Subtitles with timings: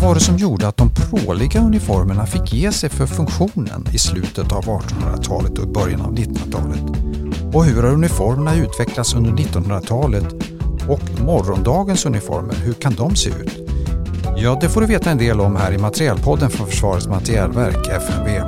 [0.00, 3.98] Vad var det som gjorde att de pråliga uniformerna fick ge sig för funktionen i
[3.98, 6.80] slutet av 1800-talet och början av 1900-talet?
[7.54, 10.26] Och hur har uniformerna utvecklats under 1900-talet?
[10.88, 13.70] Och morgondagens uniformer, hur kan de se ut?
[14.36, 18.40] Ja, det får du veta en del om här i Materielpodden från Försvarets materielverk, FMV.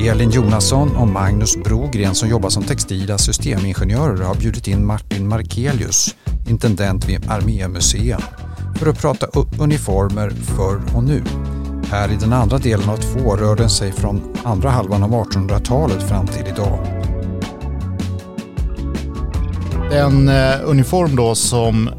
[0.00, 6.14] Elin Jonasson och Magnus Brogren som jobbar som textila systemingenjörer har bjudit in Martin Markelius,
[6.48, 8.22] intendent vid Armémuseum,
[8.76, 11.22] för att prata upp uniformer förr och nu.
[11.90, 16.08] Här i den andra delen av två rör den sig från andra halvan av 1800-talet
[16.08, 17.02] fram till idag.
[19.90, 21.90] Den eh, uniform då som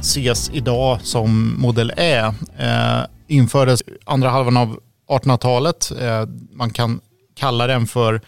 [0.00, 5.92] ses idag som modell Ä eh, infördes andra halvan av 1800-talet.
[6.00, 7.00] Eh, man kan
[7.34, 8.20] kalla den för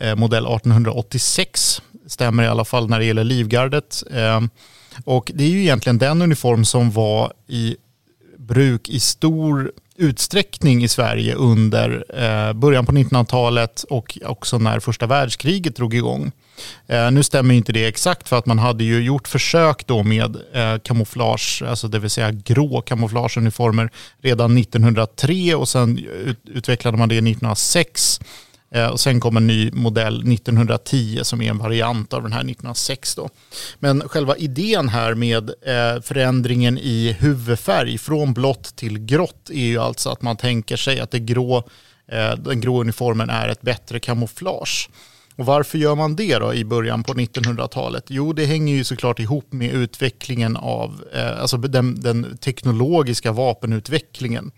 [0.00, 1.82] eh, modell 1886.
[2.06, 4.02] Stämmer i alla fall när det gäller Livgardet.
[4.10, 4.40] Eh,
[5.04, 7.76] och det är ju egentligen den uniform som var i
[8.38, 15.06] bruk i stor utsträckning i Sverige under eh, början på 1900-talet och också när första
[15.06, 16.32] världskriget drog igång.
[16.86, 20.36] Eh, nu stämmer inte det exakt för att man hade ju gjort försök då med
[20.52, 23.90] eh, kamouflage, alltså det vill säga grå kamouflageuniformer
[24.22, 28.20] redan 1903 och sen ut utvecklade man det 1906
[28.74, 32.40] Eh, och sen kom en ny modell 1910 som är en variant av den här
[32.40, 33.14] 1906.
[33.14, 33.28] Då.
[33.78, 39.78] Men själva idén här med eh, förändringen i huvudfärg från blått till grått är ju
[39.78, 41.56] alltså att man tänker sig att det grå,
[42.12, 44.88] eh, den grå uniformen är ett bättre kamouflage.
[45.36, 48.04] Och varför gör man det då i början på 1900-talet?
[48.08, 54.50] Jo, det hänger ju såklart ihop med utvecklingen av, eh, alltså den, den, teknologiska vapenutvecklingen.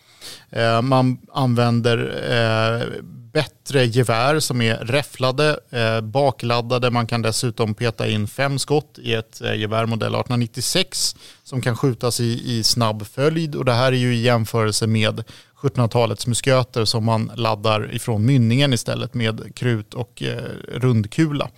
[0.51, 1.99] Eh, man använder
[2.31, 6.91] eh, bättre gevär som är räfflade, eh, bakladdade.
[6.91, 11.77] Man kan dessutom peta in fem skott i ett eh, gevär modell 1896 som kan
[11.77, 13.55] skjutas i, i snabb följd.
[13.55, 15.25] Och det här är ju i jämförelse med
[15.63, 21.51] 1700-talets musköter som man laddar ifrån mynningen istället med krut och eh, rundkula.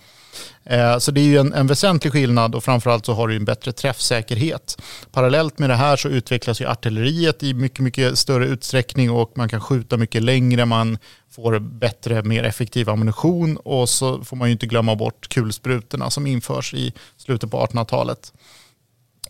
[0.63, 3.45] Eh, så det är ju en, en väsentlig skillnad och framförallt så har du en
[3.45, 4.81] bättre träffsäkerhet.
[5.11, 9.49] Parallellt med det här så utvecklas ju artilleriet i mycket, mycket större utsträckning och man
[9.49, 10.97] kan skjuta mycket längre, man
[11.31, 16.27] får bättre, mer effektiv ammunition och så får man ju inte glömma bort kulsprutorna som
[16.27, 18.33] införs i slutet på 1800-talet.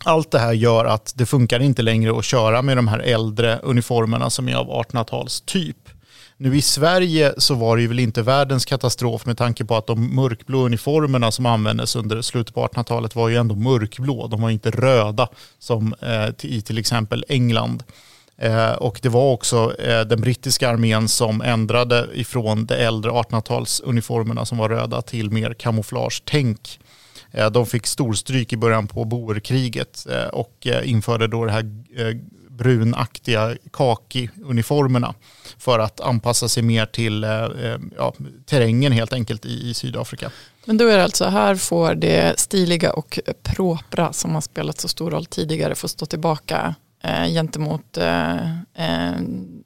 [0.04, 3.58] Allt det här gör att det funkar inte längre att köra med de här äldre
[3.62, 5.76] uniformerna som är av 1800-tals typ.
[6.38, 9.86] Nu i Sverige så var det ju väl inte världens katastrof med tanke på att
[9.86, 14.26] de mörkblå uniformerna som användes under slutet på 1800-talet var ju ändå mörkblå.
[14.26, 17.82] De var inte röda som eh, i till exempel England.
[18.38, 24.44] Eh, och det var också eh, den brittiska armén som ändrade ifrån de äldre 1800-talsuniformerna
[24.44, 26.78] som var röda till mer kamouflagetänk.
[27.36, 31.70] Eh, de fick storstryk i början på boerkriget eh, och eh, införde då det här
[32.48, 35.14] brunaktiga kaki-uniformerna
[35.58, 37.26] för att anpassa sig mer till
[37.96, 38.14] ja,
[38.46, 40.30] terrängen helt enkelt i, i Sydafrika.
[40.64, 44.88] Men då är det alltså här får det stiliga och propra som har spelat så
[44.88, 49.20] stor roll tidigare få stå tillbaka eh, gentemot eh, eh,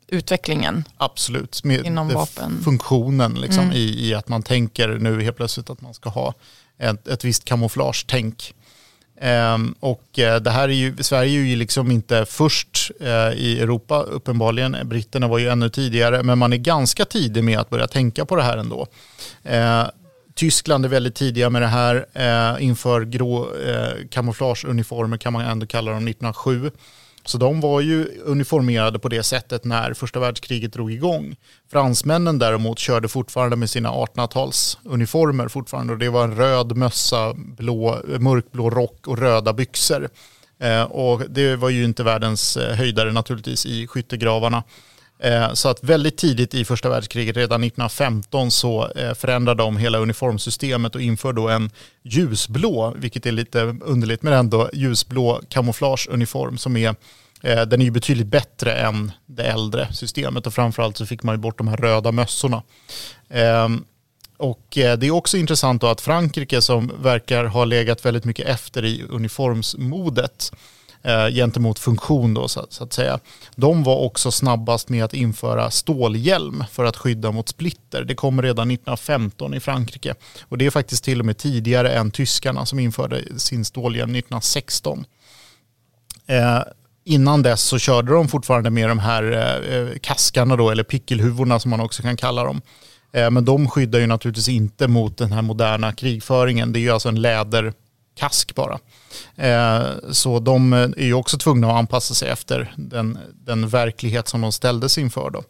[0.08, 0.84] utvecklingen.
[0.96, 2.60] Absolut, med inom vapen.
[2.64, 3.76] funktionen liksom, mm.
[3.76, 6.34] i, i, att man tänker nu helt plötsligt att man ska ha
[6.80, 8.54] ett, ett visst kamouflagetänk.
[9.22, 13.60] Um, och uh, det här är ju, Sverige är ju liksom inte först uh, i
[13.60, 14.76] Europa uppenbarligen.
[14.84, 18.36] Britterna var ju ännu tidigare, men man är ganska tidig med att börja tänka på
[18.36, 18.86] det här ändå.
[19.50, 19.90] Uh,
[20.34, 22.06] Tyskland är väldigt tidiga med det här.
[22.12, 23.48] Eh, inför grå
[24.10, 26.70] kamouflageuniformer kan man ändå kalla dem 1907.
[27.30, 31.36] Så de var ju uniformerade på det sättet när första världskriget drog igång.
[31.72, 37.98] Fransmännen däremot körde fortfarande med sina 1800-talsuniformer fortfarande och det var en röd mössa, blå,
[38.18, 40.08] mörkblå rock och röda byxor.
[40.60, 44.62] Eh, och det var ju inte världens eh, höjdare naturligtvis i skyttegravarna.
[45.22, 49.98] Eh, så att väldigt tidigt i första världskriget, redan 1915, så eh, förändrade de hela
[49.98, 51.70] uniformsystemet och införde då en
[52.02, 56.94] ljusblå, vilket är lite underligt, men ändå ljusblå kamouflageuniform som är
[57.42, 61.34] eh, den är ju betydligt bättre än det äldre systemet och framförallt så fick man
[61.34, 62.62] ju bort de här röda mössorna.
[63.28, 63.84] Ehm,
[64.36, 68.84] och det är också intressant då att Frankrike som verkar ha legat väldigt mycket efter
[68.84, 70.52] i uniformsmodet
[71.02, 73.20] Eh, gentemot funktion då så, så, att säga.
[73.56, 78.04] De var också snabbast med att införa stålhjälm för att skydda mot splitter.
[78.04, 80.14] Det kom redan 1915 i Frankrike
[80.48, 85.04] och det är faktiskt till och med tidigare än tyskarna som införde sin stålhjälm 1916.
[86.26, 86.62] Eh,
[87.04, 91.60] innan dess så körde de fortfarande med de här eh, eh, kaskarna då, eller pickelhuvorna
[91.60, 92.62] som man också kan kalla dem.
[93.12, 96.72] Eh, men de skyddar ju naturligtvis inte mot den här moderna krigföringen.
[96.72, 97.72] Det är ju alltså en läder
[98.20, 98.78] kask bara.
[99.36, 104.40] Eh, så de är ju också tvungna att anpassa sig efter den, den verklighet som
[104.40, 105.42] de ställdes inför då,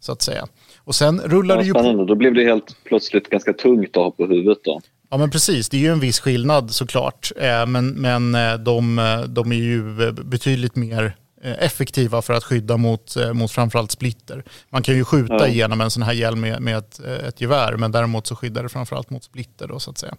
[0.00, 0.46] så att säga.
[0.78, 2.04] Och sen rullar ja, det ju på...
[2.04, 4.80] Då blev det helt plötsligt ganska tungt att ha på huvudet då.
[5.10, 7.32] Ja men precis, det är ju en viss skillnad såklart.
[7.36, 8.32] Eh, men, men
[8.64, 8.96] de,
[9.28, 14.44] de är ju betydligt mer effektiva för att skydda mot, mot framförallt splitter.
[14.70, 15.46] Man kan ju skjuta ja.
[15.46, 18.68] igenom en sån här hjälm med, med ett, ett gevär men däremot så skyddar det
[18.68, 20.14] framförallt mot splitter då så att säga.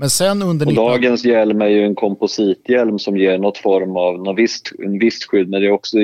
[0.00, 0.66] Men sen under...
[0.66, 0.86] Och 19...
[0.86, 5.24] dagens hjälm är ju en komposithjälm som ger något form av något visst, en visst
[5.24, 5.96] skydd men det är också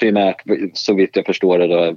[0.00, 0.42] primärt
[0.74, 1.96] så vitt jag förstår det då,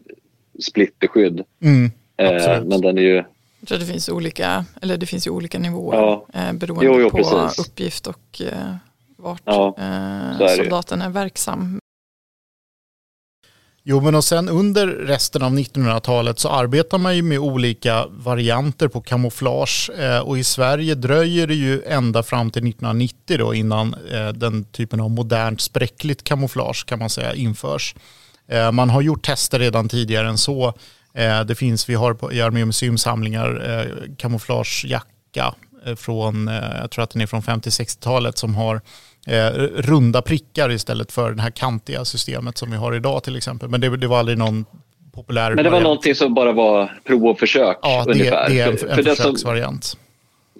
[0.59, 1.43] splitterskydd.
[1.61, 3.23] Mm, eh, men den är ju...
[3.59, 6.25] Jag tror det finns olika, eller det finns ju olika nivåer ja.
[6.33, 7.67] eh, beroende jo, jo, på precis.
[7.67, 8.75] uppgift och eh,
[9.17, 9.75] vart ja,
[10.39, 11.79] eh, soldaten är verksam.
[13.91, 18.87] Jo, men och sen under resten av 1900-talet så arbetar man ju med olika varianter
[18.87, 23.95] på kamouflage eh, och i Sverige dröjer det ju ända fram till 1990 då innan
[24.11, 27.95] eh, den typen av modernt spräckligt kamouflage kan man säga införs.
[28.47, 30.73] Eh, man har gjort tester redan tidigare än så.
[31.13, 35.53] Eh, det finns, vi har på, i Armé museumsamlingar eh, kamouflagejacka
[35.85, 36.47] eh, från,
[36.81, 38.81] jag tror att den är från 50-60-talet som har
[39.29, 43.69] eh, runda prickar istället för det här kantiga systemet som vi har idag till exempel.
[43.69, 44.65] Men det, det var aldrig någon
[45.11, 45.83] populär Men det var variant.
[45.83, 48.49] någonting som bara var prov och försök ja, det, ungefär.
[48.49, 49.83] det är en, för, en för försöksvariant.
[49.83, 49.99] Som,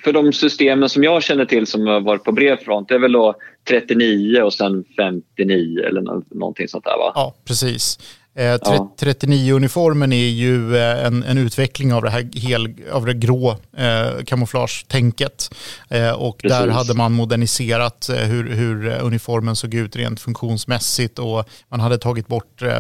[0.03, 2.99] för de systemen som jag känner till som har varit på bred front, det är
[2.99, 3.35] väl då
[3.69, 6.01] 39 och sen 59 eller
[6.35, 7.11] någonting sånt där va?
[7.15, 7.99] Ja, precis.
[8.35, 8.95] Eh, ja.
[8.99, 14.23] 39-uniformen är ju eh, en, en, utveckling av det här hel, av det grå eh,
[14.25, 15.55] kamouflagetänket.
[15.89, 16.57] Eh, och Precis.
[16.57, 21.97] där hade man moderniserat eh, hur, hur, uniformen såg ut rent funktionsmässigt och man hade
[21.97, 22.79] tagit bort eh,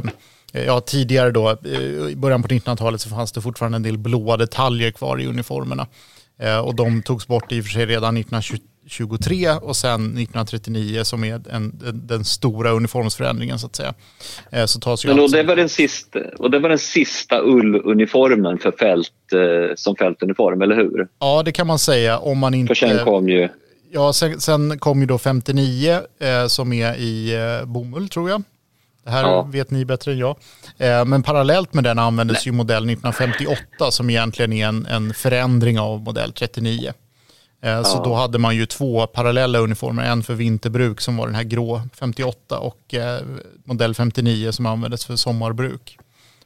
[0.51, 1.57] Ja, tidigare då,
[2.09, 5.87] i början på 1900-talet så fanns det fortfarande en del blåa detaljer kvar i uniformerna.
[6.63, 11.23] Och de togs bort i och för sig redan 1923 23 och sen 1939 som
[11.23, 13.93] är en, den stora uniformsförändringen så att säga.
[14.51, 18.57] Eh, så tas Men och, det var den sista, och det var den sista ulluniformen
[18.57, 21.07] för fält, eh, som fältuniform, eller hur?
[21.19, 22.75] Ja, det kan man säga om man inte...
[22.75, 23.49] För sen kom ju...
[23.91, 28.43] Ja, sen, sen kom ju då 59 eh, som är i eh, bomull tror jag.
[29.09, 29.41] Det här ja.
[29.41, 30.35] vet ni bättre än jag.
[30.77, 32.43] Eh, men parallellt med den användes Nej.
[32.45, 36.93] ju modell 1958 som egentligen är en, en förändring av modell 39.
[37.61, 38.03] Eh, så ja.
[38.03, 41.81] då hade man ju två parallella uniformer, en för vinterbruk som var den här grå
[41.93, 43.21] 58 och eh,
[43.63, 45.97] modell 59 som användes för sommarbruk.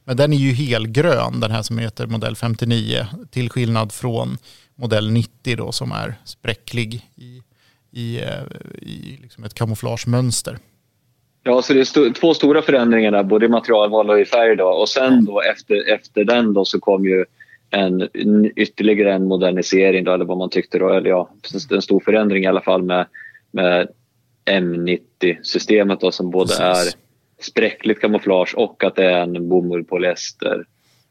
[0.04, 4.38] Men den är ju helgrön, den här som heter modell 59, till skillnad från
[4.74, 7.42] modell 90 då som är spräcklig i,
[7.90, 8.20] i,
[8.82, 10.58] i liksom ett kamouflagemönster.
[11.46, 14.56] Ja, så det är st två stora förändringar där, både i materialval och i färg.
[14.56, 14.66] Då.
[14.66, 17.24] Och sen då efter, efter den då så kom ju
[17.70, 18.08] en,
[18.56, 21.28] ytterligare en modernisering då, eller vad man tyckte då, eller ja,
[21.70, 23.06] en stor förändring i alla fall med,
[23.50, 23.88] med
[24.50, 26.60] M90-systemet då som både Precis.
[26.60, 27.00] är
[27.42, 30.64] spräckligt kamouflage och att det är en bomullpolyester.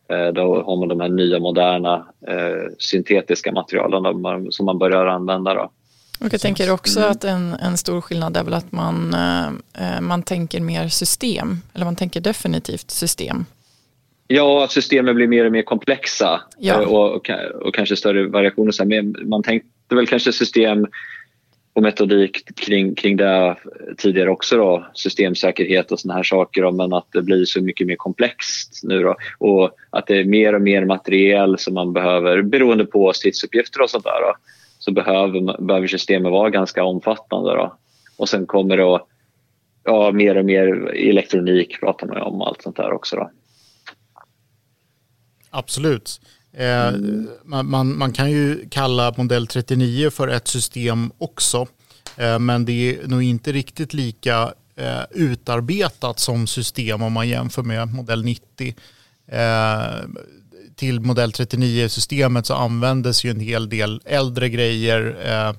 [0.09, 5.53] Eh, då har man de här nya moderna eh, syntetiska materialen som man börjar använda.
[5.53, 5.71] Då.
[6.19, 7.11] Och jag tänker också mm.
[7.11, 11.85] att en, en stor skillnad är väl att man, eh, man tänker mer system, eller
[11.85, 13.45] man tänker definitivt system.
[14.27, 16.81] Ja, systemen blir mer och mer komplexa ja.
[16.81, 17.29] Eh, och, och,
[17.61, 18.85] och, kanske större variationer.
[18.85, 20.87] Men man tänkte väl kanske system
[21.73, 23.55] och metodik kring, kring det
[23.97, 27.87] tidigare också då, systemsäkerhet och såna här saker då, men att det blir så mycket
[27.87, 32.41] mer komplext nu då och att det är mer och mer materiel som man behöver
[32.41, 34.35] beroende på stridsuppgifter och sånt där då,
[34.83, 37.77] så behöver, behöver systemet vara ganska omfattande då.
[38.17, 38.99] Och sen kommer det
[39.83, 43.31] ja, mer och mer elektronik pratar man om allt sånt där också då.
[45.49, 46.21] Absolut.
[46.53, 47.29] Eh, mm.
[47.43, 51.67] man, man, man, kan ju kalla modell 39 för ett system också.
[52.17, 57.63] Eh, men det är nog inte riktigt lika eh, utarbetat som system om man jämför
[57.63, 58.75] med modell 90.
[60.75, 65.49] Till modell 39-systemet så användes ju en hel del äldre grejer eh,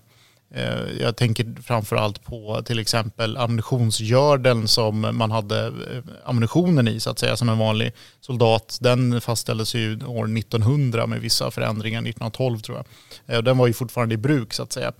[0.62, 7.10] eh, jag tänker framförallt på till exempel ammunitionsgördeln som man hade eh, ammunitionen i så
[7.10, 8.78] att säga som en vanlig soldat.
[8.80, 12.84] Den fastställdes ju år 1900 med vissa förändringar 1912 tror
[13.26, 13.44] jag.
[13.44, 14.92] Den var ju fortfarande i bruk så att säga.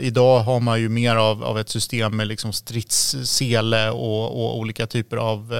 [0.00, 4.86] Idag har man ju mer av, av ett system med liksom stridssele och, och olika
[4.86, 5.54] typer av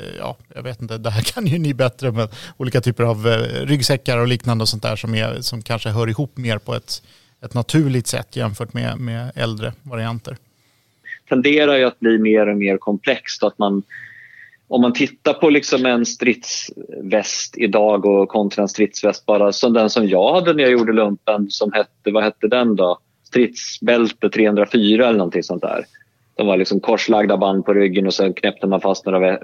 [0.00, 3.28] Eh, ja, jag vet inte, det här kan ju ni bättre, men olika typer av
[3.28, 6.74] eh, ryggsäckar och liknande och sånt där som, är, som kanske hör ihop mer på
[6.74, 7.02] ett
[7.44, 10.36] ett naturligt sätt jämfört med, med äldre varianter.
[11.28, 13.42] tenderar ju att bli mer och mer komplext.
[13.42, 13.82] Att man,
[14.68, 19.90] om man tittar på liksom en stridsväst idag och kontra en stridsväst bara som den
[19.90, 22.98] som jag hade när jag gjorde lumpen som hette, vad hette den då?
[23.24, 25.84] stridsbälte 304 eller någonting sånt där.
[26.36, 29.38] De var liksom korslagda band på ryggen och sen knäppte man fast några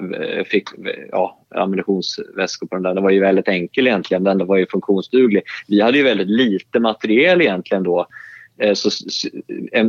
[0.44, 0.68] fick,
[1.10, 2.94] ja, ammunitionsväskor på den där.
[2.94, 5.42] Den var ju väldigt enkel egentligen, den var ju funktionsduglig.
[5.68, 8.06] Vi hade ju väldigt lite materiel egentligen då.
[8.58, 8.90] Eh, så,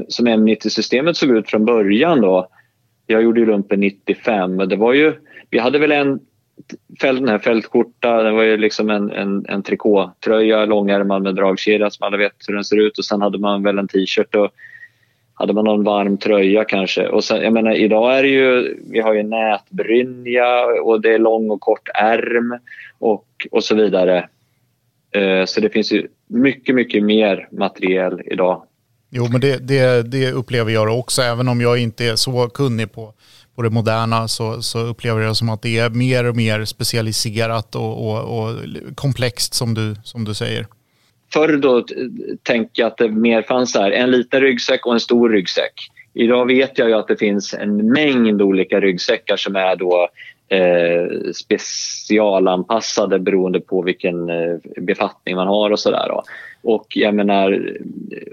[0.07, 2.47] som M90-systemet såg ut från början då,
[3.07, 5.13] jag gjorde ju lumpen 95, det var ju,
[5.49, 6.19] vi hade väl en
[7.01, 12.07] den här fältskjorta, det var ju liksom en, en, en trikåtröja, långärmad med dragkedja som
[12.07, 14.51] alla vet hur den ser ut och sen hade man väl en t-shirt och
[15.33, 17.07] hade man någon varm tröja kanske.
[17.07, 21.19] Och sen, jag menar, idag är det ju, vi har ju nätbrynja och det är
[21.19, 22.59] lång och kort ärm
[22.99, 24.29] och, och så vidare.
[25.11, 28.63] Eh, så det finns ju mycket, mycket mer materiel idag.
[29.09, 32.91] Jo, men det, det, det upplever jag också, även om jag inte är så kunnig
[32.91, 33.13] på,
[33.55, 37.75] på det moderna så, så upplever jag som att det är mer och mer specialiserat
[37.75, 38.55] och, och, och
[38.95, 40.65] komplext som du, som du säger
[41.33, 41.85] förr då
[42.43, 45.73] tänkte jag att det mer fanns här, en liten ryggsäck och en stor ryggsäck.
[46.13, 50.09] Idag vet jag ju att det finns en mängd olika ryggsäckar som är då
[50.49, 56.21] eh, specialanpassade beroende på vilken eh, befattning man har och sådär.
[56.63, 57.75] Och jag menar,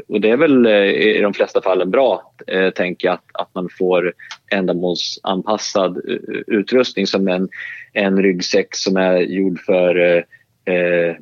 [0.09, 3.55] och det är väl eh, i de flesta fallen bra, eh, tänker jag, att, att
[3.55, 4.12] man får
[4.52, 7.49] ändamålsanpassad eh, utrustning som en,
[7.93, 10.23] en ryggsäck som är gjord för eh,
[10.75, 11.17] eh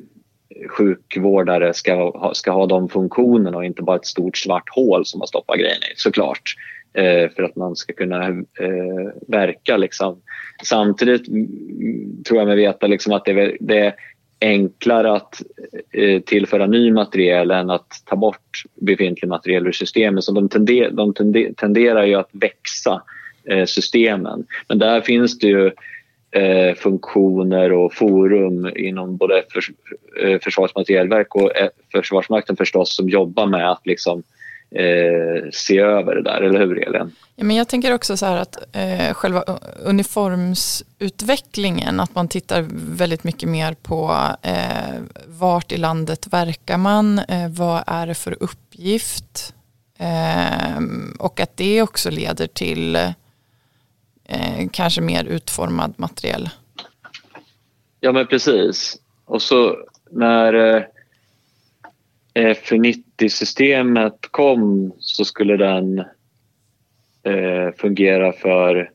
[0.69, 5.19] sjukvårdare ska ha, ska ha de funktionerna och inte bara ett stort svart hål som
[5.19, 6.55] man stoppar grejerna i såklart.
[6.93, 9.77] Eh, för att man ska kunna eh, verka.
[9.77, 10.21] Liksom.
[10.63, 11.25] Samtidigt
[12.27, 13.93] tror jag mig veta liksom, att det är, det är
[14.41, 15.41] enklare att
[15.91, 20.23] eh, tillföra ny materiel än att ta bort befintlig materiel ur systemet.
[20.23, 21.13] Så de, tender, de
[21.53, 23.01] tenderar ju att växa,
[23.49, 24.45] eh, systemen.
[24.67, 25.71] Men där finns det ju
[26.37, 29.71] eh, funktioner och forum inom både förs
[30.23, 34.23] eh, Försvarets materielverk och eh, Försvarsmakten förstås som jobbar med att liksom,
[34.71, 37.15] eh, se över det där, eller hur Elin?
[37.35, 39.43] Ja, men jag tänker också så här att eh, själva
[39.85, 42.65] uniformsutvecklingen, att man tittar
[42.97, 44.95] väldigt mycket mer på eh,
[45.27, 49.53] vart i landet verkar man, eh, vad är det för uppgift
[49.99, 50.77] eh,
[51.19, 52.97] och att det också leder till
[54.27, 56.49] eh, kanske mer utformad materiell.
[57.99, 58.97] Ja men precis.
[59.25, 59.77] Och så
[60.11, 60.83] när eh,
[62.33, 65.99] F90-systemet kom så skulle den
[67.23, 68.91] eh, fungera för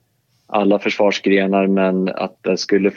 [0.47, 2.93] alla försvarsgrenar men att det skulle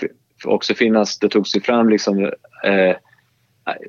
[0.46, 2.24] också finnas, det togs ju fram liksom,
[2.64, 2.96] eh,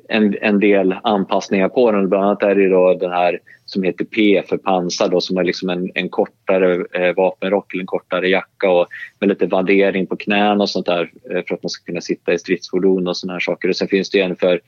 [0.09, 2.09] en, en del anpassningar på den.
[2.09, 5.43] Bland annat är det då den här som heter P för pansar då, som är
[5.43, 8.87] liksom en, en kortare eh, vapenrock eller en kortare jacka och
[9.19, 12.33] med lite vaddering på knäna och sånt där eh, för att man ska kunna sitta
[12.33, 13.69] i stridsfordon och såna här saker.
[13.69, 14.61] Och sen finns det en för,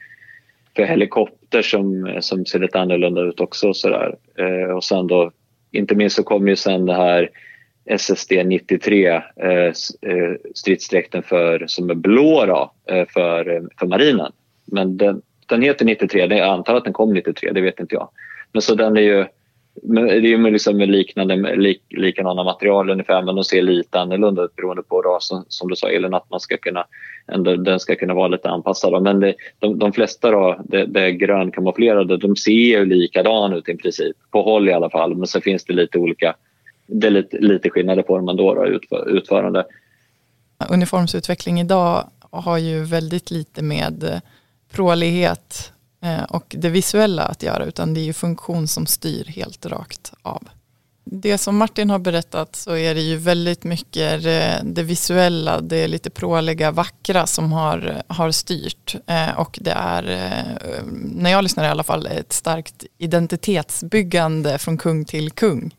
[0.76, 3.68] för helikopter som, som ser lite annorlunda ut också.
[3.68, 4.16] Och, så där.
[4.38, 5.32] Eh, och sen då,
[5.72, 7.30] inte minst så kommer ju sen det här
[7.90, 9.72] SSD 93 eh, eh,
[10.56, 14.32] stridsdräkten för, som är blå då, eh, för, för marinen.
[14.72, 18.10] Men den, den heter 93, jag antar att den kom 93, det vet inte jag.
[18.52, 19.26] Men så den är ju
[19.82, 24.44] det är ju liksom med liknande, lik, likadana material ungefär men de ser lite annorlunda
[24.44, 26.86] ut beroende på rasen som du sa Elin att man ska kunna,
[27.28, 29.04] ändå, den ska kunna vara lite anpassad.
[29.04, 33.78] Men det, de, de flesta då, det, det grönkamouflerade de ser ju likadana ut i
[33.78, 36.36] princip, på håll i alla fall men så finns det lite olika,
[36.88, 39.66] det är lite, lite skillnader på dem ändå då, utför, utförande.
[40.70, 44.22] Uniformsutveckling idag har ju väldigt lite med
[44.72, 45.74] prålighet
[46.04, 50.14] eh, och det visuella att göra utan det är ju funktion som styr helt rakt
[50.22, 50.44] av.
[51.12, 54.24] Det som Martin har berättat så är det ju väldigt mycket
[54.64, 58.96] det visuella, det lite pråliga, vackra som har, har styrt.
[59.08, 60.84] Eh, och det är, eh,
[61.16, 65.76] när jag lyssnar i alla fall, ett starkt identitetsbyggande från kung till kung.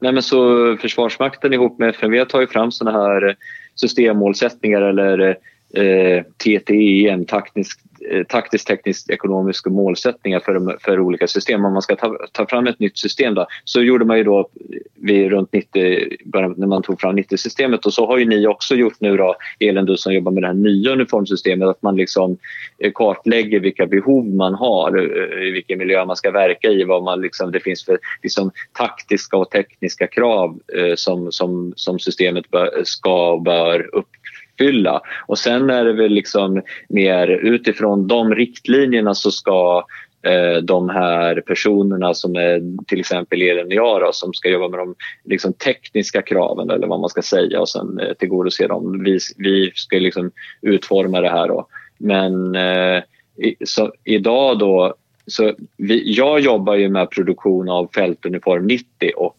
[0.00, 3.36] Nej, men så Försvarsmakten ihop med FMV tar ju fram sådana här
[3.74, 5.36] systemmålsättningar eller
[5.74, 7.80] eh, TTEM, taktisk,
[8.10, 11.64] Eh, taktiskt, tekniskt, ekonomiska målsättningar för, för olika system.
[11.64, 14.48] Om man ska ta, ta fram ett nytt system då, så gjorde man ju då
[14.94, 16.08] vid runt 90,
[16.56, 19.84] när man tog fram 90-systemet och så har ju ni också gjort nu då, Elin
[19.84, 22.38] du som jobbar med det här nya uniformsystemet, att man liksom
[22.78, 27.02] eh, kartlägger vilka behov man har, eh, i vilken miljö man ska verka i, vad
[27.02, 32.50] man liksom, det finns för liksom, taktiska och tekniska krav eh, som, som, som systemet
[32.50, 34.23] bör, ska och bör uppfylla
[34.54, 35.00] uppfylla.
[35.26, 39.84] Och sen är det väl liksom mer utifrån de riktlinjerna så ska
[40.22, 44.68] eh, de här personerna som är till exempel Elin och jag då, som ska jobba
[44.68, 44.94] med de
[45.24, 49.02] liksom, tekniska kraven eller vad man ska säga och sen eh, tillgodose dem.
[49.04, 50.30] Vi, vi ska liksom
[50.62, 51.66] utforma det här då.
[51.98, 53.02] Men eh,
[53.36, 54.94] i, så, idag då
[55.26, 59.36] så vi, jag jobbar ju med produktion av fältuniform 90 och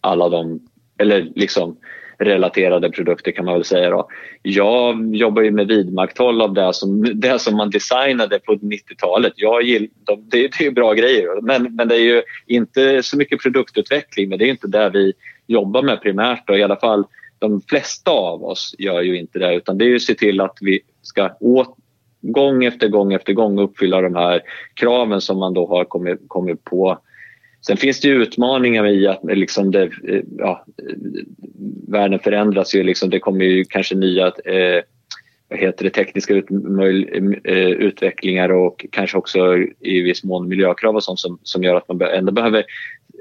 [0.00, 0.60] alla de,
[0.98, 1.76] eller liksom
[2.18, 3.90] relaterade produkter kan man väl säga.
[3.90, 4.08] Då.
[4.42, 9.32] Jag jobbar ju med vidmakthåll av det som, det som man designade på 90-talet.
[9.36, 9.88] Jag gillar,
[10.30, 14.38] det, det är bra grejer men, men det är ju inte så mycket produktutveckling men
[14.38, 15.12] det är inte det vi
[15.46, 16.46] jobbar med primärt.
[16.46, 16.56] Då.
[16.56, 17.04] I alla fall
[17.38, 20.40] de flesta av oss gör ju inte det utan det är ju att se till
[20.40, 21.76] att vi ska åt,
[22.20, 24.40] gång efter gång efter gång uppfylla de här
[24.74, 26.98] kraven som man då har kommit, kommit på
[27.68, 29.90] Sen finns det utmaningar i att liksom det,
[30.38, 30.64] ja,
[31.88, 32.82] världen förändras ju.
[32.82, 34.82] Liksom, det kommer ju kanske nya eh,
[35.48, 36.46] vad heter det, tekniska ut,
[37.44, 41.88] eh, utvecklingar och kanske också i viss mån miljökrav och sånt som, som gör att
[41.88, 42.64] man ändå behöver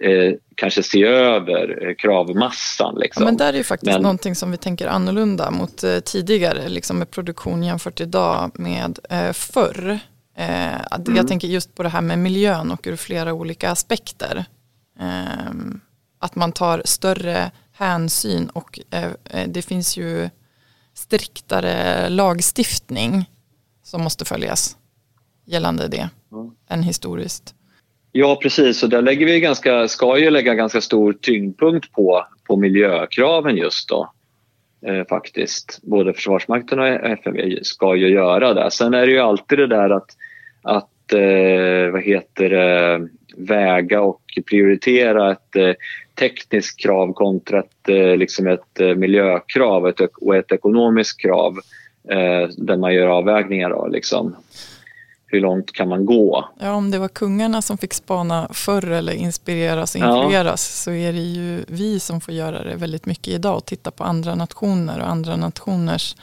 [0.02, 2.96] eh, kanske se över kravmassan.
[3.00, 3.24] Liksom.
[3.24, 6.70] Ja, men där är ju faktiskt men, någonting som vi tänker annorlunda mot eh, tidigare
[6.70, 10.00] liksom med produktion jämfört idag med eh, förr.
[10.38, 11.16] Eh, mm.
[11.16, 14.46] Jag tänker just på det här med miljön och ur flera olika aspekter.
[15.00, 15.52] Eh,
[16.20, 20.30] att man tar större hänsyn och eh, eh, det finns ju
[20.94, 23.26] striktare lagstiftning
[23.84, 24.78] som måste följas
[25.46, 26.52] gällande det mm.
[26.70, 27.54] än historiskt.
[28.12, 32.56] Ja precis och där lägger vi ganska, ska ju lägga ganska stor tyngdpunkt på, på
[32.56, 34.14] miljökraven just då.
[34.86, 35.80] Eh, faktiskt.
[35.82, 38.72] Både Försvarsmakten och FMV ska ju göra det.
[38.72, 40.10] Sen är det ju alltid det där att
[40.62, 45.74] att eh, vad heter det, väga och prioritera ett eh,
[46.20, 51.60] tekniskt krav kontra ett, eh, liksom ett eh, miljökrav ett, och ett ekonomiskt krav
[52.10, 53.70] eh, där man gör avvägningar.
[53.70, 54.36] Då, liksom.
[55.30, 56.50] Hur långt kan man gå?
[56.60, 60.58] Ja, om det var kungarna som fick spana förr eller inspireras och influeras ja.
[60.58, 64.04] så är det ju vi som får göra det väldigt mycket idag och titta på
[64.04, 66.16] andra nationer och andra nationers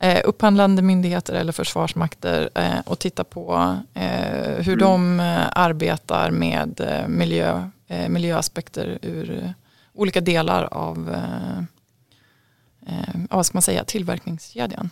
[0.00, 4.78] eh, upphandlande myndigheter eller försvarsmakter eh, och titta på eh, hur mm.
[4.78, 9.54] de eh, arbetar med eh, miljö, eh, miljöaspekter ur
[9.94, 11.62] olika delar av eh,
[13.30, 14.90] vad ska man säga, tillverkningskedjan.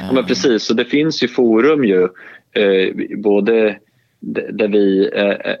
[0.00, 2.08] Ja, men precis, och det finns ju forum ju
[3.16, 3.78] både
[4.50, 5.10] där vi,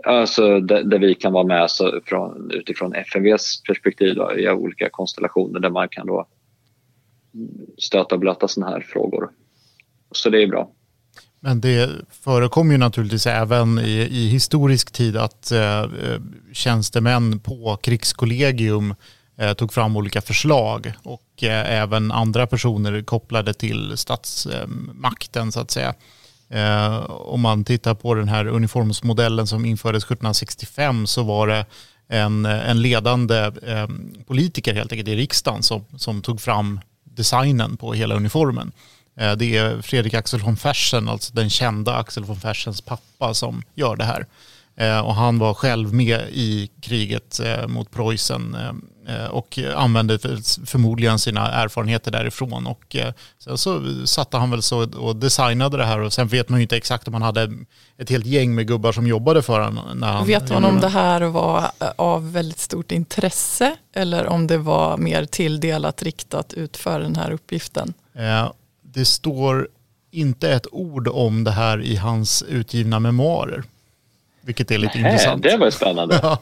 [0.04, 5.60] alltså där, vi kan vara med så från, utifrån FMVs perspektiv då, i olika konstellationer
[5.60, 6.26] där man kan då
[7.78, 9.30] stöta och blöta sådana här frågor.
[10.12, 10.70] Så det är bra.
[11.40, 16.20] Men det förekommer ju naturligtvis även i, i historisk tid att eh, eh,
[16.52, 18.94] tjänstemän på krigskollegium
[19.38, 25.70] eh, tog fram olika förslag och eh, även andra personer kopplade till statsmakten så att
[25.70, 25.94] säga.
[26.50, 31.66] Eh, om man tittar på den här uniformsmodellen som infördes 1765 så var det
[32.08, 33.88] en, en ledande eh,
[34.26, 36.80] politiker helt enkelt i riksdagen som, som tog fram
[37.18, 38.72] designen på hela uniformen.
[39.20, 43.62] Eh, det är Fredrik Axel von Fersen, alltså den kända Axel von Fersens pappa som
[43.74, 44.26] gör det här.
[44.76, 48.56] Eh, och han var själv med i kriget eh, mot Preussen
[49.30, 50.18] och använde
[50.66, 52.66] förmodligen sina erfarenheter därifrån.
[52.66, 52.96] Och
[53.38, 56.62] sen så satte han väl så och designade det här och sen vet man ju
[56.62, 57.52] inte exakt om han hade
[57.98, 59.98] ett helt gäng med gubbar som jobbade för honom.
[59.98, 64.58] När han vet man om det här var av väldigt stort intresse eller om det
[64.58, 67.94] var mer tilldelat riktat ut för den här uppgiften?
[68.82, 69.68] Det står
[70.10, 73.64] inte ett ord om det här i hans utgivna memoarer.
[74.40, 75.42] Vilket är lite Nähe, intressant.
[75.42, 76.20] Det var spännande.
[76.22, 76.38] ja.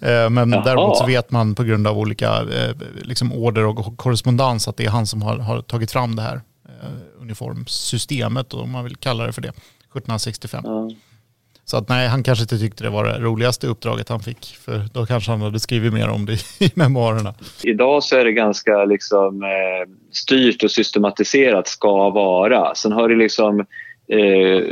[0.00, 0.64] Eh, men Jaha.
[0.64, 4.84] däremot så vet man på grund av olika eh, liksom order och korrespondens att det
[4.84, 9.26] är han som har, har tagit fram det här eh, uniformsystemet, om man vill kalla
[9.26, 10.62] det för det, 1765.
[10.66, 10.90] Ja.
[11.64, 14.56] Så att nej, han kanske inte tyckte det var det roligaste uppdraget han fick.
[14.64, 17.34] För då kanske han hade skrivit mer om det i memoarerna.
[17.62, 19.42] Idag så är det ganska liksom,
[20.12, 22.74] styrt och systematiserat ska vara.
[22.74, 23.66] Sen har det liksom
[24.08, 24.62] eh,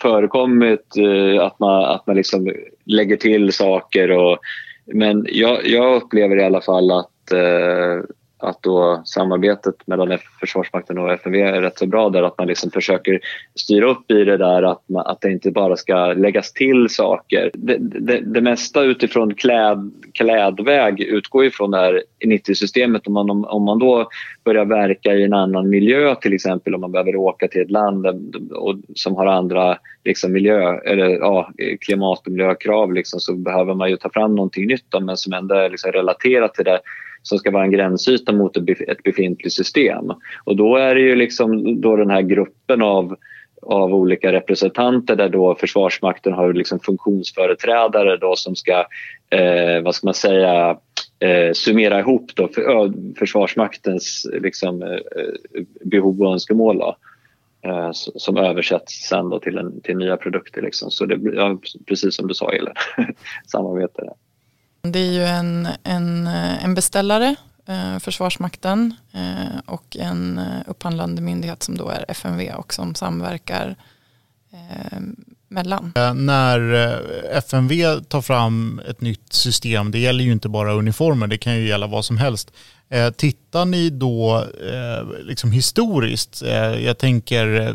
[0.00, 2.52] förekommit eh, att man, att man liksom
[2.84, 4.10] lägger till saker.
[4.10, 4.38] Och,
[4.86, 8.04] men jag, jag upplever i alla fall att eh,
[8.42, 12.70] att då samarbetet mellan Försvarsmakten och FMV är rätt så bra där att man liksom
[12.70, 13.20] försöker
[13.54, 17.50] styra upp i det där att, man, att det inte bara ska läggas till saker.
[17.54, 23.06] Det, det, det mesta utifrån kläd, klädväg utgår ifrån det här 90-systemet.
[23.06, 24.08] Om man, om, om man då
[24.44, 28.06] börjar verka i en annan miljö till exempel om man behöver åka till ett land
[28.06, 28.12] eh,
[28.56, 31.50] och, som har andra liksom miljö, eller, ja,
[31.80, 35.32] klimat och miljökrav liksom, så behöver man ju ta fram någonting nytt då, men som
[35.32, 36.80] ändå är liksom relaterat till det
[37.22, 40.12] som ska vara en gränsyta mot ett befintligt system.
[40.44, 43.16] Och då är det ju liksom då den här gruppen av
[43.62, 48.86] av olika representanter där då Försvarsmakten har liksom funktionsföreträdare då som ska,
[49.30, 50.78] eh, vad ska man säga,
[51.18, 56.78] eh, summera ihop då för, Försvarsmaktens liksom, eh, eh, behov och önskemål.
[56.78, 56.96] Då.
[57.64, 60.62] eh, som översätts sen då till, en, till nya produkter.
[60.62, 60.90] Liksom.
[60.90, 62.74] Så det blir ja, precis som du sa Elin,
[63.46, 64.02] samarbete.
[64.84, 67.34] Det är ju en, en, en beställare,
[67.68, 73.76] eh, Försvarsmakten eh, och en eh, upphandlande myndighet som då är FMV och som samverkar
[75.48, 75.92] mellan.
[76.14, 76.60] När
[77.36, 81.68] FMV tar fram ett nytt system, det gäller ju inte bara uniformer, det kan ju
[81.68, 82.52] gälla vad som helst.
[83.16, 84.46] Tittar ni då
[85.22, 86.42] liksom historiskt,
[86.78, 87.74] jag tänker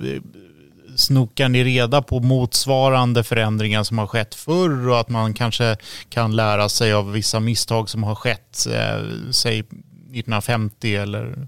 [0.97, 5.77] snokar ni reda på motsvarande förändringar som har skett förr och att man kanske
[6.09, 11.47] kan lära sig av vissa misstag som har skett, eh, säg 1950 eller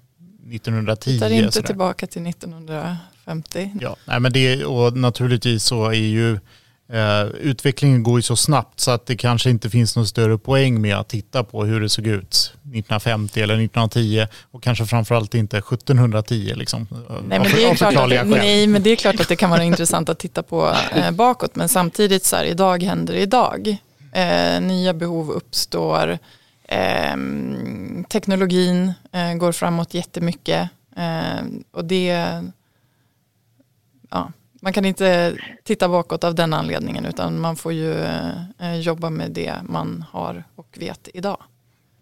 [0.52, 1.12] 1910?
[1.12, 1.68] Vi tar inte sådär.
[1.68, 3.72] tillbaka till 1950.
[3.82, 6.40] Ja, nej, men det, och naturligtvis så är ju
[6.94, 10.82] Uh, utvecklingen går ju så snabbt så att det kanske inte finns någon större poäng
[10.82, 15.58] med att titta på hur det såg ut 1950 eller 1910 och kanske framförallt inte
[15.58, 16.54] 1710.
[16.56, 16.88] Liksom,
[17.28, 19.64] nej, men det är klart att, nej, men det är klart att det kan vara
[19.74, 21.56] intressant att titta på eh, bakåt.
[21.56, 23.78] Men samtidigt så här, idag händer det idag.
[24.12, 26.18] Eh, nya behov uppstår,
[26.64, 27.16] eh,
[28.10, 30.70] teknologin eh, går framåt jättemycket.
[30.96, 32.42] Eh, och det
[34.10, 37.94] ja, man kan inte titta bakåt av den anledningen utan man får ju
[38.60, 41.38] eh, jobba med det man har och vet idag.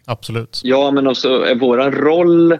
[0.06, 0.62] Absolut.
[0.63, 2.60] Ja, men också är vår roll eh,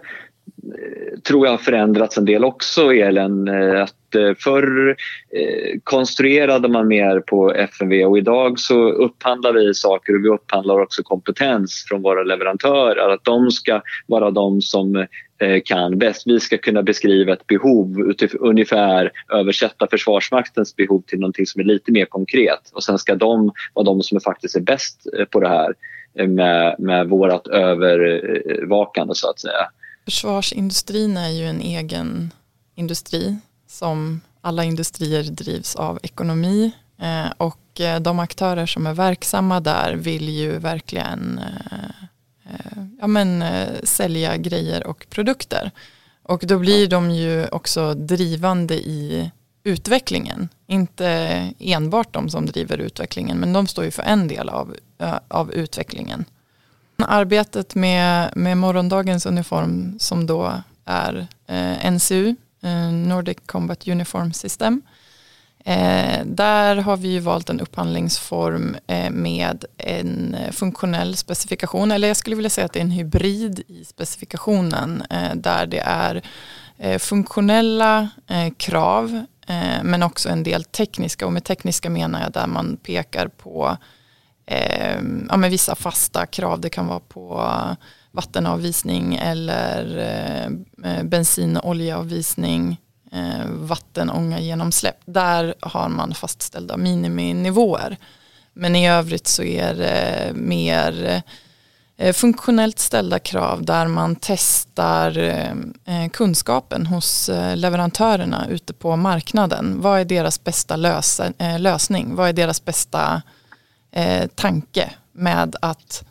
[0.68, 3.48] Eh, tror jag har förändrats en del också, Elin.
[3.48, 4.96] Eh, att eh, förr
[5.84, 11.04] konstruerade man mer på FMV och idag så upphandlar vi saker och vi upphandlar också
[11.04, 13.14] kompetens från våra leverantörer.
[13.14, 15.06] Att de ska vara de som
[15.66, 16.24] kan bäst.
[16.26, 21.92] Vi ska kunna beskriva ett behov, ungefär översätta Försvarsmaktens behov till någonting som är lite
[21.92, 25.74] mer konkret och sen ska de vara de som faktiskt är bäst på det här
[26.28, 29.68] med, med vårt övervakande så att säga.
[30.08, 32.34] Försvarsindustrin är ju en egen
[32.76, 39.60] industri som alla industrier drivs av ekonomi eh, och eh, de aktörer som är verksamma
[39.60, 43.44] där vill ju verkligen eh, ja, men,
[43.84, 45.72] sälja grejer och produkter.
[46.24, 49.32] Och då blir de ju också drivande i
[49.64, 50.50] utvecklingen.
[50.68, 51.08] Inte
[51.60, 54.76] enbart de som driver utvecklingen men de står ju för en del av,
[55.28, 56.26] av utvecklingen.
[57.04, 64.82] Arbetet med, med morgondagens uniform som då är eh, NCU, eh, Nordic Combat Uniform System,
[65.68, 72.36] Eh, där har vi valt en upphandlingsform eh, med en funktionell specifikation, eller jag skulle
[72.36, 76.22] vilja säga att det är en hybrid i specifikationen eh, där det är
[76.78, 81.26] eh, funktionella eh, krav eh, men också en del tekniska.
[81.26, 83.78] Och med tekniska menar jag där man pekar på
[84.48, 87.52] Ehm, ja, med vissa fasta krav, det kan vara på
[88.18, 90.46] vattenavvisning eller eh,
[90.92, 92.78] eh, bensin och oljeavvisning
[93.12, 94.98] eh, vattenånga genomsläpp.
[95.06, 97.98] Där har man fastställda miniminivåer.
[98.54, 101.22] Men i övrigt så är det mer
[101.98, 105.38] eh, funktionellt ställda krav där man testar
[106.14, 109.82] kunskapen hos leverantörerna ute på marknaden.
[109.82, 110.76] Vad är deras bästa
[111.60, 112.16] lösning?
[112.16, 113.22] Vad är deras bästa
[113.98, 116.06] Eh, tanke med att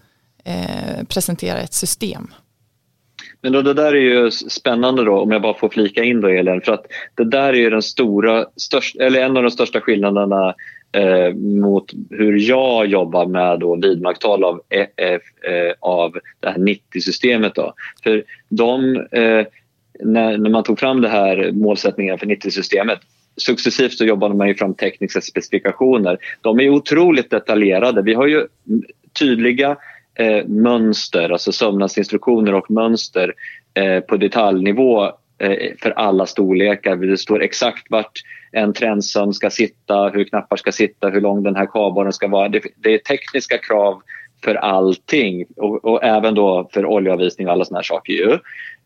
[0.44, 2.26] eh, presentera ett system?
[3.40, 6.28] Men då, det där är ju spännande då, om jag bara får flika in då
[6.28, 9.80] Elin, för att det där är ju den stora, störst, eller en av de största
[9.80, 10.54] skillnaderna
[10.92, 17.54] eh, mot hur jag jobbar med då vidmakthåll av, eh, eh, av det här 90-systemet.
[17.54, 17.74] Då.
[18.02, 19.46] För de, eh,
[20.00, 22.98] när, när man tog fram det här målsättningen för 90-systemet
[23.36, 26.18] successivt så jobbade man ju fram tekniska specifikationer.
[26.40, 28.02] De är otroligt detaljerade.
[28.02, 28.46] Vi har ju
[29.18, 29.76] tydliga
[30.14, 33.34] eh, mönster, alltså sömnadsinstruktioner och mönster
[33.74, 35.04] eh, på detaljnivå
[35.38, 36.96] eh, för alla storlekar.
[36.96, 38.22] Det står exakt vart
[38.52, 42.48] en trendsöm ska sitta, hur knappar ska sitta, hur lång den här kabeln ska vara.
[42.48, 44.02] Det, det, är tekniska krav
[44.44, 48.12] för allting och, och även då för oljeavvisning och alla såna här saker.
[48.12, 48.38] Ju.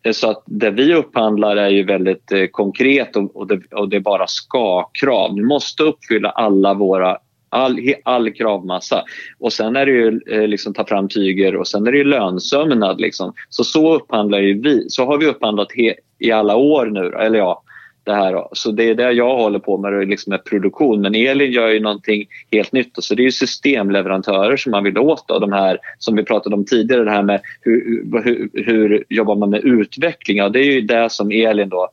[0.03, 3.95] Eh, så att det vi upphandlar är ju väldigt eh, konkret och, det, och det
[3.95, 5.35] är bara ska-krav.
[5.35, 7.17] Vi måste uppfylla alla våra
[7.49, 9.03] all, all kravmassa.
[9.39, 12.03] Och sen är det ju eh, liksom ta fram tyger och sen är det ju
[12.03, 13.01] lönsömnad.
[13.01, 13.33] Liksom.
[13.49, 14.85] Så så upphandlar ju vi.
[14.89, 17.15] Så har vi upphandlat he, i alla år nu.
[17.19, 17.63] Eller ja,
[18.03, 18.47] det här.
[18.51, 21.01] Så det är det jag håller på med, liksom med produktion.
[21.01, 22.91] Men Elin gör ju någonting helt nytt.
[22.93, 25.27] Så det är ju systemleverantörer som man vill åt.
[25.27, 29.35] Då, de här som vi pratade om tidigare, det här med hur, hur, hur jobbar
[29.35, 30.37] man med utveckling?
[30.37, 31.89] Ja, det är ju det som Elin då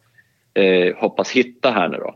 [0.54, 2.14] eh, hoppas hitta här nu då.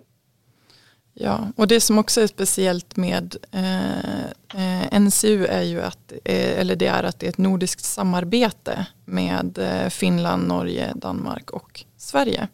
[1.14, 4.24] Ja, och det som också är speciellt med eh,
[4.55, 8.87] eh NCU är ju att, eh, eller det är att det är ett nordiskt samarbete
[9.05, 12.48] med eh, Finland, Norge, Danmark och Sverige.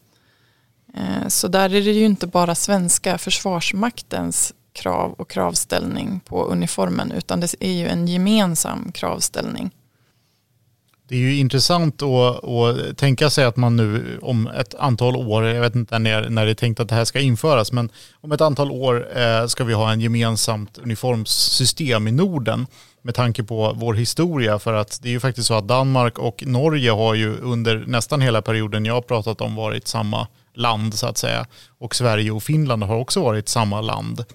[0.93, 7.11] Eh, så där är det ju inte bara svenska försvarsmaktens krav och kravställning på uniformen
[7.11, 9.71] utan det är ju en gemensam kravställning.
[11.09, 15.45] Det är ju intressant att, att, tänka sig att man nu om ett antal år,
[15.45, 17.89] jag vet inte när, när det är tänkt att det här ska införas, men
[18.21, 22.67] om ett antal år eh, ska vi ha en gemensamt uniformssystem i Norden
[23.01, 24.59] med tanke på vår historia.
[24.59, 28.21] För att det är ju faktiskt så att Danmark och Norge har ju under nästan
[28.21, 30.27] hela perioden jag har pratat om varit samma
[30.59, 31.45] land så att säga.
[31.77, 34.25] Och Sverige och Finland har också varit samma land.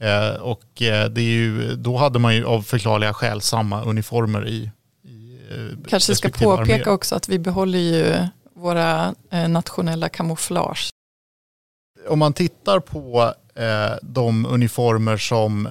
[0.00, 4.48] Eh, och eh, det är ju, då hade man ju av förklarliga skäl samma uniformer
[4.48, 4.70] i,
[5.04, 6.88] i eh, Kanske ska påpeka arméer.
[6.88, 8.14] också att vi behåller ju
[8.54, 10.90] våra eh, nationella kamouflage.
[12.08, 13.34] Om man tittar på
[14.02, 15.68] de uniformer som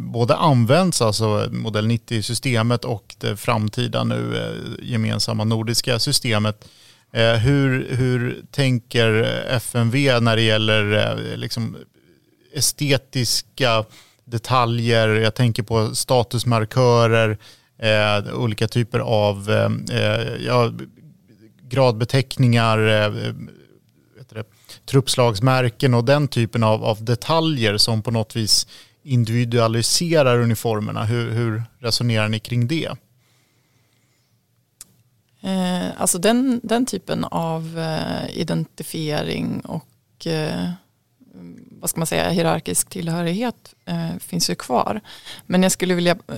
[0.00, 6.68] både används, alltså modell 90-systemet och det framtida nu gemensamma nordiska systemet.
[7.12, 11.76] Eh, hur, hur tänker FMV när det gäller eh, liksom,
[12.54, 13.84] estetiska
[14.24, 15.08] detaljer?
[15.08, 17.38] Jag tänker på statusmarkörer,
[17.78, 20.72] eh, olika typer av eh, eh, ja,
[21.68, 23.32] gradbeteckningar, eh,
[24.86, 28.66] truppslagsmärken och den typen av, av detaljer som på något vis
[29.02, 31.04] individualiserar uniformerna.
[31.04, 32.90] Hur, hur resonerar ni kring det?
[35.40, 40.70] Eh, alltså den, den typen av eh, identifiering och eh,
[41.80, 45.00] vad ska man säga, hierarkisk tillhörighet eh, finns ju kvar.
[45.46, 46.36] Men jag skulle vilja eh,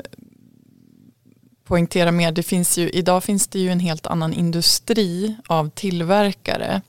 [1.65, 6.83] poängtera mer, det finns ju, idag finns det ju en helt annan industri av tillverkare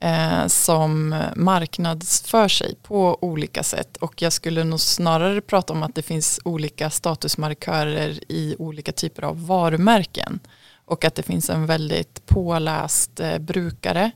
[0.00, 5.94] eh, som marknadsför sig på olika sätt och jag skulle nog snarare prata om att
[5.94, 10.40] det finns olika statusmarkörer i olika typer av varumärken
[10.86, 14.10] och att det finns en väldigt påläst eh, brukare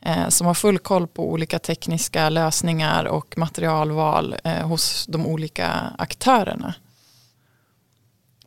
[0.00, 5.68] eh, som har full koll på olika tekniska lösningar och materialval eh, hos de olika
[5.98, 6.74] aktörerna.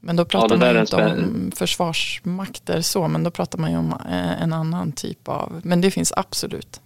[0.03, 3.77] Men då pratar ja, man ju inte om försvarsmakter så, men då pratar man ju
[3.77, 6.81] om eh, en annan typ av, men det finns absolut.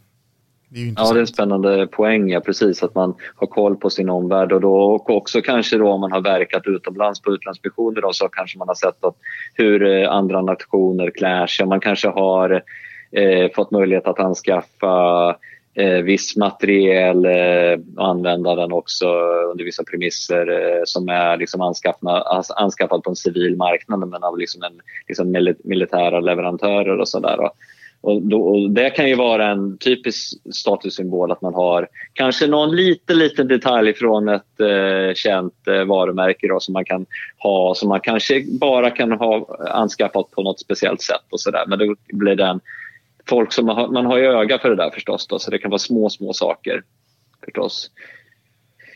[0.70, 4.10] Det ja, det är en spännande poäng, ja, precis, att man har koll på sin
[4.10, 8.14] omvärld och, då, och också kanske då om man har verkat utomlands på utlandsmissioner då,
[8.14, 9.16] så kanske man har sett att
[9.54, 11.66] hur eh, andra nationer klär sig.
[11.66, 12.64] Man kanske har
[13.12, 15.36] eh, fått möjlighet att anskaffa
[15.76, 19.08] eh, viss materiel eh, och använda den också
[19.52, 24.64] under vissa premisser eh, som är liksom anskaffad, på en civil marknad men av liksom
[24.64, 27.40] en, liksom militära leverantörer och sådär.
[28.06, 32.76] Och, då, och det kan ju vara en typisk statussymbol att man har kanske någon
[32.76, 37.06] liten, liten detalj från ett eh, känt eh, varumärke då, som man kan
[37.38, 41.64] ha som man kanske bara kan ha anskaffat på något speciellt sätt och sådär.
[41.68, 42.60] Men då blir den
[43.30, 45.58] folk som man har, man har ju öga för det där förstås då, så det
[45.58, 46.84] kan vara små, små saker
[47.46, 47.92] förstås.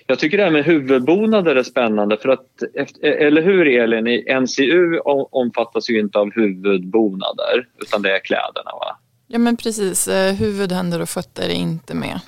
[0.08, 2.63] Jag tycker det här med huvudbonader är spännande för att,
[3.04, 5.00] eller hur Elin, i NCU
[5.32, 8.98] omfattas ju inte av huvudbonader utan det är kläderna va?
[9.28, 12.20] Ja men precis, eh, huvud, händer och fötter är inte med.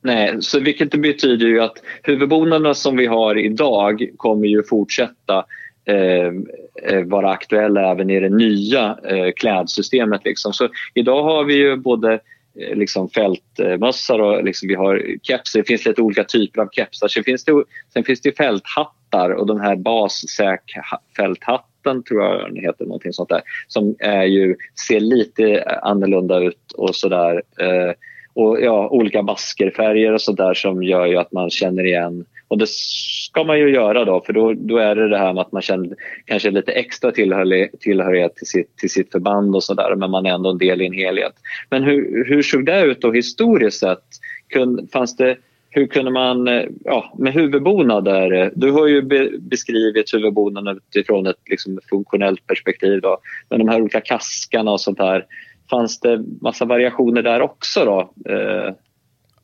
[0.00, 5.44] Nej, så vilket betyder ju att huvudbonaderna som vi har idag kommer ju fortsätta
[5.84, 6.46] Ehm,
[6.82, 10.24] eh, vara aktuella även i det nya eh, klädsystemet.
[10.24, 10.52] Liksom.
[10.52, 12.20] Så idag har vi ju både
[12.60, 15.60] Eh, liksom fältmössor och liksom vi har kepsar.
[15.60, 17.08] Det finns lite olika typer av kepsar.
[17.08, 22.84] Sen finns det, sen finns det fälthattar och den här bassäk-fälthatten tror jag den heter,
[22.84, 27.42] någonting sånt där, som är ju, ser lite annorlunda ut och sådär.
[27.58, 27.92] Eh,
[28.34, 32.68] och ja, olika baskerfärger och sådär som gör ju att man känner igen och det
[32.68, 35.62] ska man ju göra då för då, då är det det här med att man
[35.62, 40.34] känner kanske lite extra tillhörighet till sitt, till sitt förband och sådär men man är
[40.34, 41.32] ändå en del i en helhet.
[41.70, 44.04] Men hur, hur såg det ut då historiskt sett?
[44.48, 45.36] Kun, fanns det,
[45.70, 46.46] hur kunde man,
[46.84, 53.18] ja, med huvudbonader, du har ju be, beskrivit huvudbonaden utifrån ett liksom, funktionellt perspektiv då,
[53.48, 55.26] men de här olika kaskarna och sånt här,
[55.70, 58.12] fanns det massa variationer där också då?
[58.32, 58.74] Eh,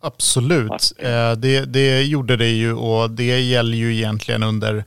[0.01, 4.85] Absolut, eh, det, det gjorde det ju och det gäller ju egentligen under,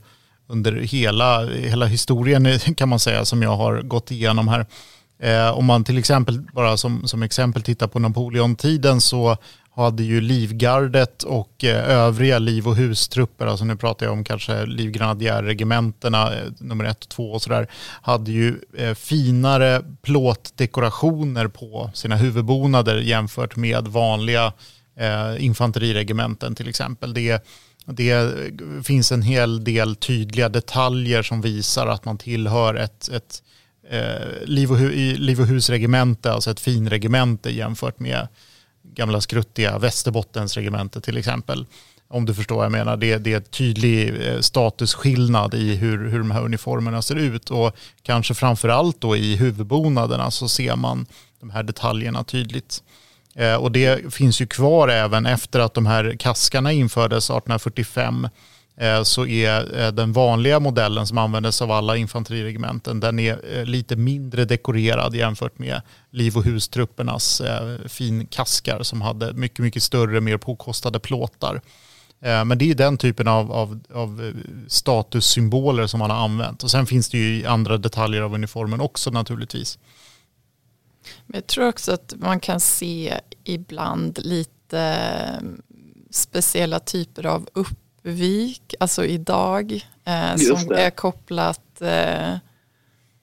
[0.48, 4.66] under hela, hela historien kan man säga som jag har gått igenom här.
[5.20, 9.38] Eh, om man till exempel, bara som, som exempel tittar på Napoleontiden så
[9.76, 14.66] hade ju Livgardet och eh, övriga liv och hustrupper, alltså nu pratar jag om kanske
[14.66, 17.68] livgrenadjärregementena nummer ett och två och sådär,
[18.02, 18.60] hade ju
[18.96, 24.54] finare plåtdekorationer på sina huvudbonader jämfört med vanliga
[25.02, 27.14] eh, infanteriregementen till exempel.
[27.14, 27.46] Det,
[27.86, 28.34] det
[28.84, 33.44] finns en hel del tydliga detaljer som visar att man tillhör ett, ett
[33.90, 38.28] eh, liv, och hu, liv och husregemente, alltså ett finregemente jämfört med
[38.84, 41.66] gamla skruttiga Västerbottensregementet till exempel.
[42.08, 42.98] Om du förstår vad jag menar.
[42.98, 47.76] Det, det är tydlig eh, statusskillnad i hur, hur de här uniformerna ser ut och
[48.04, 51.06] kanske framför allt då i huvudbonaderna så ser man
[51.40, 52.84] de här detaljerna tydligt.
[53.36, 58.28] Eh, och det finns ju kvar även efter att de här kaskarna infördes 1845
[58.78, 63.96] eh, så är eh, den vanliga modellen som användes av alla infanteriregementen den är lite
[63.96, 67.42] mindre dekorerad jämfört med liv och hustruppernas
[67.88, 71.62] finkaskar som hade mycket, mycket större, mer påkostade plåtar.
[72.20, 74.34] Men det är den typen av, av, av,
[74.68, 76.64] statussymboler som man har använt.
[76.64, 79.78] Och sen finns det ju andra detaljer av uniformen också naturligtvis.
[81.26, 85.48] Men jag tror också att man kan se ibland lite eh,
[86.10, 92.38] speciella typer av uppvik, alltså idag, eh, som är kopplat eh,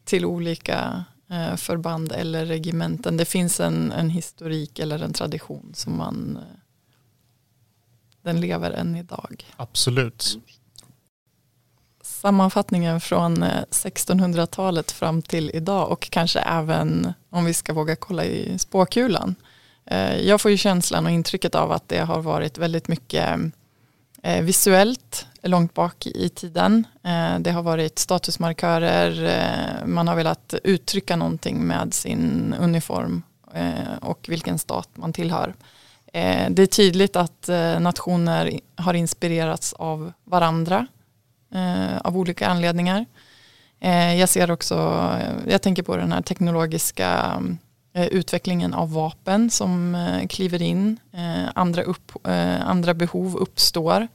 [0.05, 3.17] till olika eh, förband eller regementen.
[3.17, 6.39] Det finns en, en historik eller en tradition som man
[8.23, 9.47] den lever än idag.
[9.57, 10.39] Absolut.
[12.21, 18.25] Sammanfattningen från eh, 1600-talet fram till idag och kanske även om vi ska våga kolla
[18.25, 19.35] i spåkulan.
[19.87, 23.39] Eh, jag får ju känslan och intrycket av att det har varit väldigt mycket
[24.23, 26.87] eh, visuellt långt bak i tiden.
[27.41, 33.23] Det har varit statusmarkörer, man har velat uttrycka någonting med sin uniform
[34.01, 35.55] och vilken stat man tillhör.
[36.51, 40.87] Det är tydligt att nationer har inspirerats av varandra
[41.55, 43.07] Eh, av olika anledningar.
[43.81, 44.75] Eh, jag ser också,
[45.47, 47.43] jag tänker på den här teknologiska
[47.93, 49.97] eh, utvecklingen av vapen som
[50.29, 50.97] kliver in.
[51.55, 52.13] Andra, upp,
[52.61, 54.09] andra behov uppstår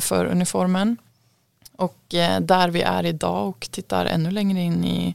[0.00, 0.96] för uniformen.
[1.76, 2.04] Och
[2.40, 5.14] där vi är idag och tittar ännu längre in i,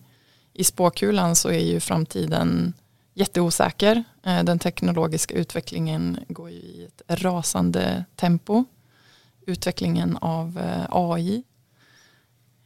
[0.53, 2.73] i spåkulan så är ju framtiden
[3.15, 4.03] jätteosäker.
[4.23, 8.65] Eh, den teknologiska utvecklingen går ju i ett rasande tempo.
[9.45, 11.43] Utvecklingen av eh, AI.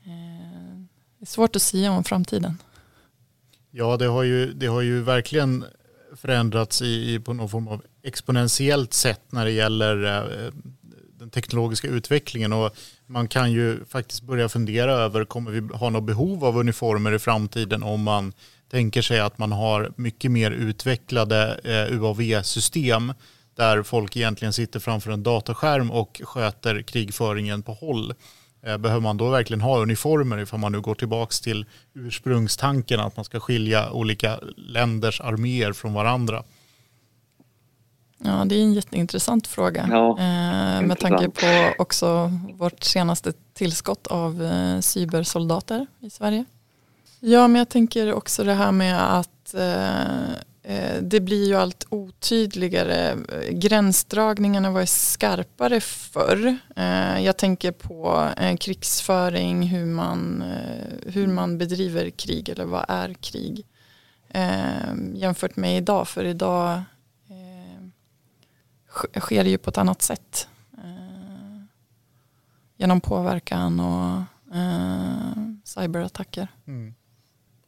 [0.03, 2.57] Det eh, är svårt att säga om framtiden.
[3.71, 5.65] Ja, det har ju, det har ju verkligen
[6.15, 10.05] förändrats i, på någon form av exponentiellt sätt när det gäller
[10.45, 10.51] eh,
[11.19, 16.03] den teknologiska utvecklingen och man kan ju faktiskt börja fundera över kommer vi ha något
[16.03, 18.33] behov av uniformer i framtiden om man
[18.71, 21.59] tänker sig att man har mycket mer utvecklade
[21.91, 23.13] UAV-system
[23.59, 28.13] där folk egentligen sitter framför en dataskärm och sköter krigföringen på håll.
[28.61, 33.15] Eh, behöver man då verkligen ha uniformer ifall man nu går tillbaka till ursprungstanken att
[33.15, 36.43] man ska skilja olika länders arméer från varandra?
[38.17, 39.87] Ja, det är en jätteintressant fråga.
[39.91, 46.45] Ja, eh, med tanke på också vårt senaste tillskott av eh, cybersoldater i Sverige.
[47.19, 50.35] Ja, men jag tänker också det här med att eh, eh,
[50.69, 53.11] Eh, det blir ju allt otydligare.
[53.11, 56.57] Eh, Gränsdragningarna var skarpare förr.
[56.75, 58.29] Eh, jag tänker på
[58.59, 60.43] krigsföring, hur man,
[61.05, 63.65] hur man bedriver krig eller vad är krig.
[65.13, 66.83] Jämfört med idag, för idag
[69.19, 70.47] sker det ju på ett annat sätt.
[72.77, 74.21] genom påverkan och
[75.63, 76.47] cyberattacker.
[76.67, 76.93] Mm.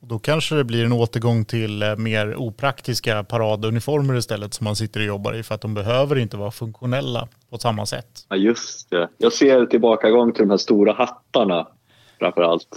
[0.02, 4.76] Och då kanske det blir en återgång till eh, mer opraktiska paraduniformer istället som man
[4.76, 8.26] sitter och jobbar i för att de behöver inte vara funktionella på samma sätt.
[8.30, 9.10] Ja just det.
[9.18, 11.68] Jag ser tillbakagång till de här stora hattarna
[12.20, 12.68] framför allt.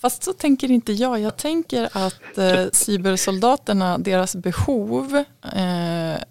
[0.00, 1.20] Fast så tänker inte jag.
[1.20, 6.22] Jag tänker att eh, cybersoldaterna, deras behov eh,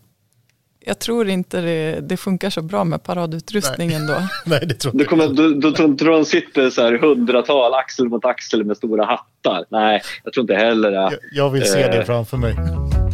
[0.85, 4.13] jag tror inte det, det, funkar så bra med paradutrustningen då.
[4.45, 5.41] Nej, det tror jag inte.
[5.41, 9.65] Då, då, då, då de sitter så här hundratal axel mot axel med stora hattar.
[9.69, 10.97] Nej, jag tror inte heller det.
[10.97, 12.55] Jag, jag vill se eh, det framför mig.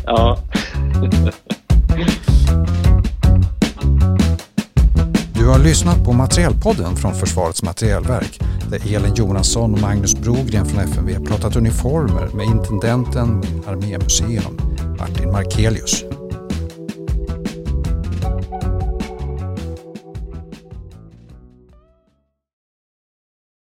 [0.06, 0.40] Ja.
[5.34, 10.80] Du har lyssnat på Materielpodden från Försvarets materielverk där Elin Jonasson och Magnus Brogren från
[10.84, 14.58] FMV pratat uniformer med intendenten vid Armémuseum,
[15.00, 16.04] Martin Markelius.